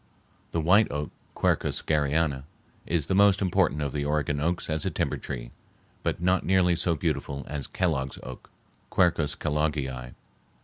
[0.51, 2.45] The white oak (Quercus Garryana)
[2.87, 5.51] is the most important of the Oregon oaks as a timber tree,
[6.01, 8.49] but not nearly so beautiful as Kellogg's oak
[8.91, 9.11] (Q.
[9.11, 10.15] Kelloggii).